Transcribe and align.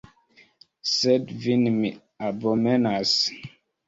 Sed 0.91 1.33
vin 1.43 1.67
mi 1.75 1.91
abomenas. 2.31 3.13